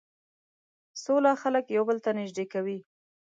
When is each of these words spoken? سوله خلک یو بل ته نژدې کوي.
سوله 1.03 1.31
خلک 1.41 1.65
یو 1.69 1.83
بل 1.89 1.97
ته 2.05 2.11
نژدې 2.19 2.45
کوي. 2.53 2.77